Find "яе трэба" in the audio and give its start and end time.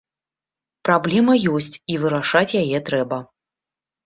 2.63-3.23